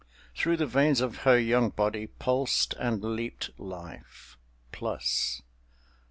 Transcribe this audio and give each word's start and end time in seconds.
Through 0.35 0.57
the 0.57 0.65
veins 0.65 0.99
of 0.99 1.17
her 1.29 1.37
young 1.37 1.69
body 1.69 2.07
pulsed 2.07 2.73
and 2.79 3.03
leaped 3.03 3.51
life, 3.59 4.35
plus. 4.71 5.43